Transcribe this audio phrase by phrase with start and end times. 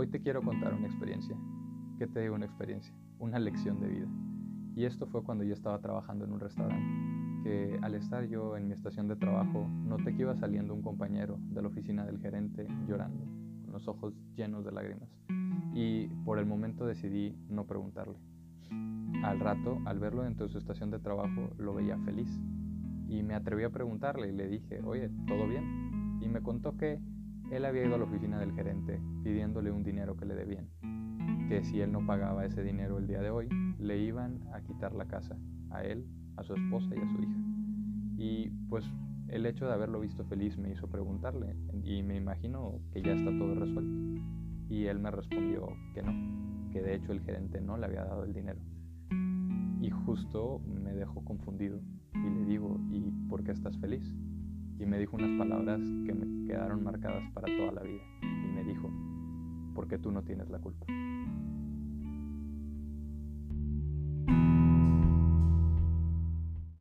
[0.00, 1.36] Hoy te quiero contar una experiencia.
[1.98, 2.94] ¿Qué te digo una experiencia?
[3.18, 4.08] Una lección de vida.
[4.74, 8.66] Y esto fue cuando yo estaba trabajando en un restaurante, que al estar yo en
[8.66, 12.66] mi estación de trabajo, noté que iba saliendo un compañero de la oficina del gerente
[12.88, 13.26] llorando,
[13.62, 15.10] con los ojos llenos de lágrimas.
[15.74, 18.16] Y por el momento decidí no preguntarle.
[19.22, 22.40] Al rato, al verlo dentro de su estación de trabajo, lo veía feliz.
[23.06, 26.18] Y me atreví a preguntarle y le dije, oye, ¿todo bien?
[26.22, 26.98] Y me contó que
[27.50, 30.68] él había ido a la oficina del gerente pidiéndole un dinero que le debían,
[31.48, 34.94] que si él no pagaba ese dinero el día de hoy, le iban a quitar
[34.94, 35.36] la casa,
[35.70, 37.36] a él, a su esposa y a su hija.
[38.16, 38.84] Y pues
[39.28, 43.30] el hecho de haberlo visto feliz me hizo preguntarle y me imagino que ya está
[43.36, 44.22] todo resuelto.
[44.68, 48.24] Y él me respondió que no, que de hecho el gerente no le había dado
[48.24, 48.60] el dinero.
[49.80, 51.80] Y justo me dejó confundido
[52.14, 54.14] y le digo, ¿y por qué estás feliz?
[54.80, 58.02] Y me dijo unas palabras que me quedaron marcadas para toda la vida.
[58.22, 58.90] Y me dijo,
[59.74, 60.86] porque tú no tienes la culpa.